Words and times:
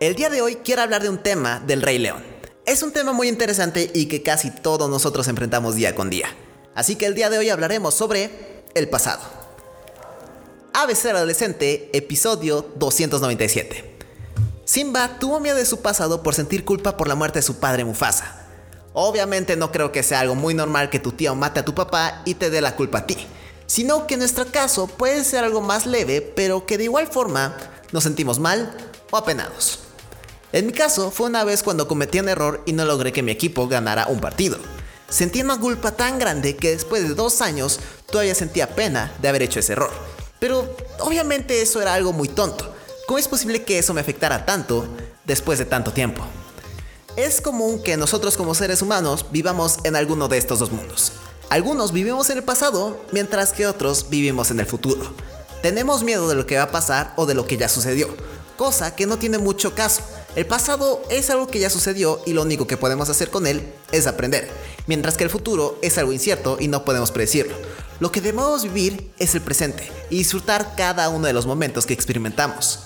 El 0.00 0.16
día 0.16 0.28
de 0.28 0.42
hoy 0.42 0.56
quiero 0.56 0.82
hablar 0.82 1.04
de 1.04 1.08
un 1.08 1.22
tema 1.22 1.62
del 1.64 1.80
Rey 1.80 1.98
León. 1.98 2.20
Es 2.66 2.82
un 2.82 2.92
tema 2.92 3.12
muy 3.12 3.28
interesante 3.28 3.92
y 3.94 4.06
que 4.06 4.24
casi 4.24 4.50
todos 4.50 4.90
nosotros 4.90 5.28
enfrentamos 5.28 5.76
día 5.76 5.94
con 5.94 6.10
día. 6.10 6.26
Así 6.74 6.96
que 6.96 7.06
el 7.06 7.14
día 7.14 7.30
de 7.30 7.38
hoy 7.38 7.48
hablaremos 7.48 7.94
sobre 7.94 8.64
el 8.74 8.88
pasado. 8.88 9.22
ABC 10.72 11.06
Adolescente, 11.06 11.90
episodio 11.92 12.72
297. 12.74 13.98
Simba 14.64 15.20
tuvo 15.20 15.38
miedo 15.38 15.58
de 15.58 15.64
su 15.64 15.80
pasado 15.80 16.24
por 16.24 16.34
sentir 16.34 16.64
culpa 16.64 16.96
por 16.96 17.06
la 17.06 17.14
muerte 17.14 17.38
de 17.38 17.44
su 17.44 17.60
padre 17.60 17.84
Mufasa. 17.84 18.48
Obviamente 18.94 19.56
no 19.56 19.70
creo 19.70 19.92
que 19.92 20.02
sea 20.02 20.18
algo 20.18 20.34
muy 20.34 20.54
normal 20.54 20.90
que 20.90 20.98
tu 20.98 21.12
tío 21.12 21.36
mate 21.36 21.60
a 21.60 21.64
tu 21.64 21.76
papá 21.76 22.22
y 22.24 22.34
te 22.34 22.50
dé 22.50 22.60
la 22.60 22.74
culpa 22.74 22.98
a 22.98 23.06
ti, 23.06 23.16
sino 23.66 24.08
que 24.08 24.14
en 24.14 24.20
nuestro 24.20 24.46
caso 24.46 24.88
puede 24.88 25.22
ser 25.22 25.44
algo 25.44 25.60
más 25.60 25.86
leve, 25.86 26.20
pero 26.20 26.66
que 26.66 26.78
de 26.78 26.84
igual 26.84 27.06
forma 27.06 27.56
nos 27.92 28.02
sentimos 28.02 28.40
mal 28.40 28.76
o 29.12 29.16
apenados. 29.16 29.83
En 30.54 30.66
mi 30.66 30.72
caso 30.72 31.10
fue 31.10 31.26
una 31.26 31.42
vez 31.42 31.64
cuando 31.64 31.88
cometí 31.88 32.20
un 32.20 32.28
error 32.28 32.62
y 32.64 32.74
no 32.74 32.84
logré 32.84 33.12
que 33.12 33.24
mi 33.24 33.32
equipo 33.32 33.66
ganara 33.66 34.06
un 34.06 34.20
partido. 34.20 34.56
Sentí 35.08 35.42
una 35.42 35.58
culpa 35.58 35.90
tan 35.90 36.16
grande 36.20 36.54
que 36.54 36.70
después 36.70 37.02
de 37.02 37.16
dos 37.16 37.40
años 37.40 37.80
todavía 38.08 38.36
sentía 38.36 38.76
pena 38.76 39.12
de 39.20 39.26
haber 39.26 39.42
hecho 39.42 39.58
ese 39.58 39.72
error. 39.72 39.90
Pero 40.38 40.76
obviamente 41.00 41.60
eso 41.60 41.82
era 41.82 41.92
algo 41.92 42.12
muy 42.12 42.28
tonto. 42.28 42.72
¿Cómo 43.08 43.18
es 43.18 43.26
posible 43.26 43.64
que 43.64 43.80
eso 43.80 43.94
me 43.94 44.00
afectara 44.00 44.46
tanto 44.46 44.86
después 45.24 45.58
de 45.58 45.64
tanto 45.64 45.92
tiempo? 45.92 46.24
Es 47.16 47.40
común 47.40 47.82
que 47.82 47.96
nosotros 47.96 48.36
como 48.36 48.54
seres 48.54 48.80
humanos 48.80 49.26
vivamos 49.32 49.78
en 49.82 49.96
alguno 49.96 50.28
de 50.28 50.38
estos 50.38 50.60
dos 50.60 50.70
mundos. 50.70 51.14
Algunos 51.50 51.90
vivimos 51.90 52.30
en 52.30 52.38
el 52.38 52.44
pasado, 52.44 53.04
mientras 53.10 53.52
que 53.52 53.66
otros 53.66 54.08
vivimos 54.08 54.52
en 54.52 54.60
el 54.60 54.66
futuro. 54.66 55.02
Tenemos 55.62 56.04
miedo 56.04 56.28
de 56.28 56.36
lo 56.36 56.46
que 56.46 56.58
va 56.58 56.62
a 56.62 56.70
pasar 56.70 57.12
o 57.16 57.26
de 57.26 57.34
lo 57.34 57.44
que 57.44 57.56
ya 57.56 57.68
sucedió, 57.68 58.06
cosa 58.56 58.94
que 58.94 59.06
no 59.06 59.18
tiene 59.18 59.38
mucho 59.38 59.74
caso. 59.74 60.02
El 60.36 60.46
pasado 60.46 61.00
es 61.10 61.30
algo 61.30 61.46
que 61.46 61.60
ya 61.60 61.70
sucedió 61.70 62.20
y 62.26 62.32
lo 62.32 62.42
único 62.42 62.66
que 62.66 62.76
podemos 62.76 63.08
hacer 63.08 63.30
con 63.30 63.46
él 63.46 63.62
es 63.92 64.08
aprender, 64.08 64.48
mientras 64.88 65.16
que 65.16 65.22
el 65.22 65.30
futuro 65.30 65.78
es 65.80 65.96
algo 65.96 66.12
incierto 66.12 66.56
y 66.58 66.66
no 66.66 66.84
podemos 66.84 67.12
predecirlo. 67.12 67.54
Lo 68.00 68.10
que 68.10 68.20
debemos 68.20 68.64
vivir 68.64 69.12
es 69.20 69.36
el 69.36 69.42
presente 69.42 69.88
y 70.10 70.18
disfrutar 70.18 70.74
cada 70.76 71.08
uno 71.08 71.28
de 71.28 71.32
los 71.32 71.46
momentos 71.46 71.86
que 71.86 71.94
experimentamos. 71.94 72.80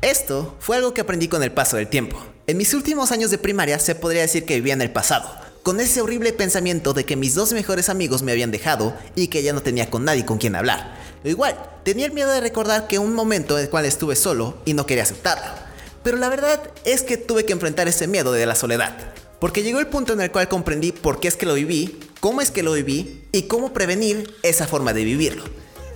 Esto 0.00 0.54
fue 0.60 0.76
algo 0.76 0.94
que 0.94 1.00
aprendí 1.00 1.26
con 1.26 1.42
el 1.42 1.50
paso 1.50 1.76
del 1.76 1.88
tiempo. 1.88 2.22
En 2.46 2.56
mis 2.56 2.72
últimos 2.72 3.10
años 3.10 3.32
de 3.32 3.38
primaria 3.38 3.80
se 3.80 3.96
podría 3.96 4.22
decir 4.22 4.44
que 4.44 4.54
vivía 4.54 4.74
en 4.74 4.82
el 4.82 4.92
pasado, 4.92 5.28
con 5.64 5.80
ese 5.80 6.02
horrible 6.02 6.32
pensamiento 6.32 6.92
de 6.92 7.04
que 7.04 7.16
mis 7.16 7.34
dos 7.34 7.52
mejores 7.52 7.88
amigos 7.88 8.22
me 8.22 8.30
habían 8.30 8.52
dejado 8.52 8.94
y 9.16 9.26
que 9.26 9.42
ya 9.42 9.52
no 9.52 9.62
tenía 9.62 9.90
con 9.90 10.04
nadie 10.04 10.24
con 10.24 10.38
quien 10.38 10.54
hablar. 10.54 11.00
Igual, 11.24 11.58
tenía 11.82 12.06
el 12.06 12.12
miedo 12.12 12.30
de 12.30 12.40
recordar 12.40 12.86
que 12.86 13.00
un 13.00 13.12
momento 13.12 13.58
en 13.58 13.64
el 13.64 13.70
cual 13.70 13.86
estuve 13.86 14.14
solo 14.14 14.58
y 14.64 14.74
no 14.74 14.86
quería 14.86 15.02
aceptarlo. 15.02 15.63
Pero 16.04 16.18
la 16.18 16.28
verdad 16.28 16.60
es 16.84 17.02
que 17.02 17.16
tuve 17.16 17.46
que 17.46 17.54
enfrentar 17.54 17.88
ese 17.88 18.06
miedo 18.06 18.30
de 18.30 18.44
la 18.44 18.54
soledad, 18.54 18.94
porque 19.40 19.62
llegó 19.62 19.80
el 19.80 19.86
punto 19.86 20.12
en 20.12 20.20
el 20.20 20.30
cual 20.30 20.48
comprendí 20.48 20.92
por 20.92 21.18
qué 21.18 21.28
es 21.28 21.36
que 21.36 21.46
lo 21.46 21.54
viví, 21.54 21.98
cómo 22.20 22.42
es 22.42 22.50
que 22.50 22.62
lo 22.62 22.74
viví 22.74 23.24
y 23.32 23.44
cómo 23.44 23.72
prevenir 23.72 24.36
esa 24.42 24.66
forma 24.66 24.92
de 24.92 25.02
vivirlo. 25.02 25.44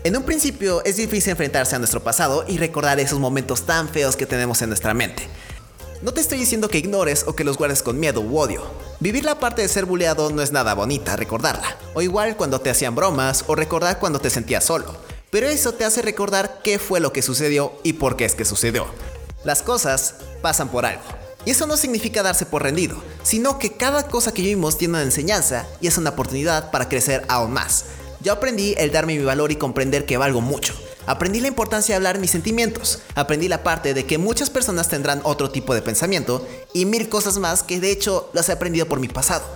En 0.05 0.17
un 0.17 0.23
principio 0.23 0.83
es 0.87 0.97
difícil 0.97 1.33
enfrentarse 1.33 1.77
a 1.77 1.79
nuestro 1.79 2.03
pasado 2.03 2.47
y 2.49 2.57
recordar 2.57 2.99
esos 2.99 3.19
momentos 3.19 3.67
tan 3.67 3.87
feos 3.91 4.17
que 4.17 4.25
tenemos 4.25 4.63
en 4.63 4.71
nuestra 4.71 4.95
mente. 4.95 5.29
No 6.01 6.15
te 6.15 6.23
estoy 6.23 6.39
diciendo 6.39 6.69
que 6.69 6.79
ignores 6.79 7.25
o 7.27 7.37
que 7.37 7.45
los 7.45 7.59
guardes 7.59 7.83
con 7.83 8.01
miedo 8.01 8.23
u 8.23 8.39
odio. 8.39 8.63
Vivir 9.01 9.25
la 9.25 9.39
parte 9.39 9.61
de 9.61 9.69
ser 9.69 9.85
bulleado 9.85 10.31
no 10.31 10.41
es 10.41 10.53
nada 10.53 10.73
bonita, 10.75 11.17
recordarla. 11.17 11.77
O 11.93 12.01
igual 12.01 12.37
cuando 12.37 12.61
te 12.61 12.71
hacían 12.71 12.95
bromas 12.95 13.45
o 13.47 13.55
recordar 13.55 13.99
cuando 13.99 14.21
te 14.21 14.31
sentías 14.31 14.65
solo. 14.65 14.97
Pero 15.31 15.49
eso 15.49 15.73
te 15.75 15.85
hace 15.85 16.01
recordar 16.01 16.61
qué 16.65 16.79
fue 16.79 17.01
lo 17.01 17.13
que 17.13 17.21
sucedió 17.21 17.73
y 17.83 17.95
por 17.95 18.17
qué 18.17 18.25
es 18.25 18.35
que 18.35 18.47
sucedió. 18.47 18.87
Las 19.45 19.63
cosas 19.63 20.15
pasan 20.43 20.69
por 20.69 20.85
algo. 20.85 21.03
Y 21.45 21.51
eso 21.53 21.67
no 21.67 21.77
significa 21.77 22.23
darse 22.23 22.45
por 22.45 22.63
rendido, 22.63 23.03
sino 23.23 23.59
que 23.59 23.73
cada 23.73 24.09
cosa 24.09 24.33
que 24.33 24.43
vivimos 24.43 24.77
tiene 24.77 24.95
una 24.95 25.03
enseñanza 25.03 25.67
y 25.81 25.87
es 25.87 25.97
una 25.97 26.11
oportunidad 26.11 26.71
para 26.71 26.89
crecer 26.89 27.25
aún 27.29 27.53
más. 27.53 27.85
Yo 28.21 28.33
aprendí 28.33 28.75
el 28.79 28.91
darme 28.91 29.17
mi 29.17 29.25
valor 29.25 29.53
y 29.53 29.57
comprender 29.57 30.05
que 30.05 30.17
valgo 30.17 30.41
mucho. 30.41 30.75
Aprendí 31.07 31.41
la 31.41 31.49
importancia 31.49 31.95
de 31.95 31.97
hablar 31.97 32.19
mis 32.19 32.33
sentimientos. 32.33 32.99
Aprendí 33.15 33.49
la 33.49 33.63
parte 33.63 33.95
de 33.95 34.05
que 34.05 34.19
muchas 34.19 34.51
personas 34.51 34.89
tendrán 34.89 35.21
otro 35.23 35.51
tipo 35.51 35.73
de 35.73 35.81
pensamiento 35.81 36.47
y 36.75 36.85
mil 36.85 37.09
cosas 37.09 37.39
más 37.39 37.63
que 37.63 37.81
de 37.81 37.93
hecho 37.93 38.29
las 38.35 38.49
he 38.49 38.53
aprendido 38.53 38.87
por 38.87 39.01
mi 39.01 39.09
pasado. 39.09 39.47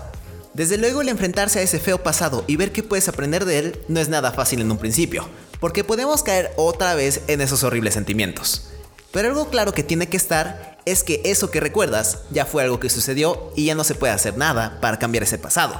Desde 0.54 0.78
luego 0.78 1.03
el 1.03 1.09
enfrentarse 1.09 1.59
a 1.59 1.62
ese 1.62 1.81
feo 1.81 2.03
pasado 2.03 2.44
y 2.47 2.56
ver 2.56 2.72
que 2.72 2.82
puedes 2.82 3.09
aprender 3.09 3.44
de 3.44 3.59
él 3.59 3.81
no 3.88 4.00
es 4.00 4.09
nada 4.09 4.32
fácil 4.32 4.60
en 4.60 4.71
un 4.71 4.78
principio, 4.78 5.28
porque 5.60 5.82
podemos 5.82 6.22
caer 6.22 6.53
otra 6.56 6.94
vez 6.94 7.22
en 7.26 7.41
esos 7.41 7.65
horribles 7.65 7.94
sentimientos. 7.94 8.72
Pero 9.12 9.28
algo 9.28 9.49
claro 9.49 9.73
que 9.73 9.83
tiene 9.83 10.09
que 10.09 10.17
estar 10.17 10.78
es 10.84 11.03
que 11.05 11.21
eso 11.25 11.50
que 11.50 11.61
recuerdas 11.61 12.19
ya 12.31 12.47
fue 12.47 12.62
algo 12.62 12.81
que 12.81 12.91
sucedió 12.91 13.53
y 13.55 13.67
ya 13.67 13.75
no 13.75 13.84
se 13.84 13.95
puede 13.95 14.12
hacer 14.12 14.37
nada 14.37 14.78
para 14.81 14.99
cambiar 14.99 15.23
ese 15.23 15.39
pasado. 15.39 15.75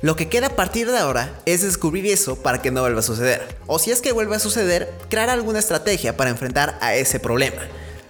Lo 0.00 0.14
que 0.14 0.28
queda 0.28 0.48
a 0.48 0.56
partir 0.56 0.88
de 0.88 0.98
ahora 0.98 1.40
es 1.44 1.62
descubrir 1.62 2.06
eso 2.06 2.36
para 2.36 2.62
que 2.62 2.70
no 2.70 2.82
vuelva 2.82 3.00
a 3.00 3.02
suceder. 3.02 3.56
O 3.66 3.80
si 3.80 3.90
es 3.90 4.00
que 4.00 4.12
vuelve 4.12 4.36
a 4.36 4.38
suceder, 4.40 4.92
crear 5.08 5.28
alguna 5.28 5.58
estrategia 5.58 6.16
para 6.16 6.30
enfrentar 6.30 6.78
a 6.80 6.94
ese 6.94 7.18
problema. 7.18 7.62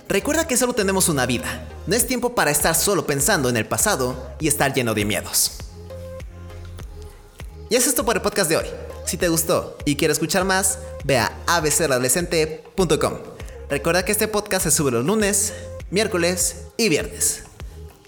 Recuerda 0.06 0.46
que 0.46 0.56
solo 0.56 0.74
tenemos 0.74 1.08
una 1.08 1.24
vida. 1.24 1.66
No 1.86 1.94
es 1.96 2.06
tiempo 2.06 2.34
para 2.34 2.50
estar 2.50 2.74
solo 2.74 3.06
pensando 3.06 3.48
en 3.48 3.56
el 3.56 3.66
pasado 3.66 4.34
y 4.38 4.48
estar 4.48 4.74
lleno 4.74 4.92
de 4.92 5.06
miedos. 5.06 5.52
Y 7.70 7.76
es 7.76 7.94
todo 7.94 8.04
por 8.04 8.16
el 8.16 8.22
podcast 8.22 8.50
de 8.50 8.58
hoy. 8.58 8.66
Si 9.06 9.16
te 9.16 9.28
gustó 9.28 9.78
y 9.86 9.96
quieres 9.96 10.16
escuchar 10.16 10.44
más, 10.44 10.78
ve 11.04 11.16
a 11.16 11.32
abcadolescente.com. 11.46 13.37
Recuerda 13.70 14.02
que 14.04 14.12
este 14.12 14.28
podcast 14.28 14.64
se 14.64 14.70
sube 14.70 14.90
los 14.90 15.04
lunes, 15.04 15.52
miércoles 15.90 16.64
y 16.78 16.88
viernes. 16.88 17.42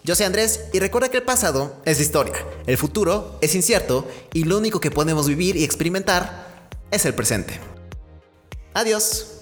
Yo 0.05 0.15
soy 0.15 0.25
Andrés 0.25 0.65
y 0.73 0.79
recuerda 0.79 1.11
que 1.11 1.19
el 1.19 1.23
pasado 1.23 1.77
es 1.85 2.01
historia, 2.01 2.35
el 2.67 2.79
futuro 2.79 3.37
es 3.43 3.55
incierto 3.55 4.09
y 4.33 4.45
lo 4.45 4.57
único 4.57 4.81
que 4.81 4.91
podemos 4.91 5.29
vivir 5.29 5.57
y 5.57 5.65
experimentar 5.65 6.71
es 6.91 7.05
el 7.05 7.15
presente. 7.15 7.61
Adiós. 8.73 9.40